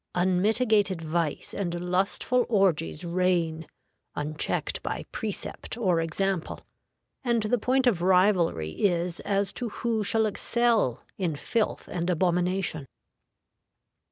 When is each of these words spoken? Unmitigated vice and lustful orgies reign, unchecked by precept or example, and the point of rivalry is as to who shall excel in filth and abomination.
Unmitigated 0.15 0.99
vice 1.03 1.53
and 1.53 1.79
lustful 1.79 2.43
orgies 2.49 3.05
reign, 3.05 3.67
unchecked 4.15 4.81
by 4.81 5.05
precept 5.11 5.77
or 5.77 6.01
example, 6.01 6.61
and 7.23 7.43
the 7.43 7.59
point 7.59 7.85
of 7.85 8.01
rivalry 8.01 8.71
is 8.71 9.19
as 9.19 9.53
to 9.53 9.69
who 9.69 10.03
shall 10.03 10.25
excel 10.25 11.03
in 11.19 11.35
filth 11.35 11.87
and 11.87 12.09
abomination. 12.09 12.87